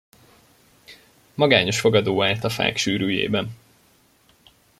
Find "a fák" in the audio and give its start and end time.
2.43-2.77